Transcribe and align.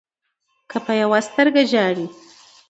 که 0.69 0.77
په 0.85 0.91
يوه 1.01 1.19
سترګه 1.27 1.61
ژاړې 1.71 2.05